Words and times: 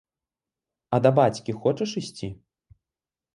А 0.97 0.99
да 1.05 1.11
бацькі 1.19 1.55
хочаш 1.67 1.91
ісці? 2.03 2.31